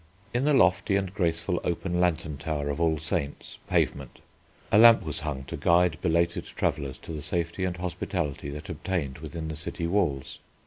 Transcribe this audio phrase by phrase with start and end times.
[0.33, 4.19] In the lofty and graceful open lantern tower of All Saints, Pavement,
[4.71, 9.19] a lamp was hung to guide belated travellers to the safety and hospitality that obtained
[9.19, 10.39] within the city walls.